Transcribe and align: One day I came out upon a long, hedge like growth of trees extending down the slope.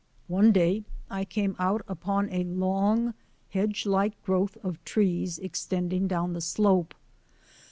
One 0.27 0.51
day 0.51 0.83
I 1.11 1.25
came 1.25 1.55
out 1.59 1.83
upon 1.87 2.27
a 2.31 2.43
long, 2.43 3.13
hedge 3.49 3.85
like 3.85 4.19
growth 4.23 4.57
of 4.63 4.83
trees 4.83 5.37
extending 5.37 6.07
down 6.07 6.33
the 6.33 6.41
slope. 6.41 6.95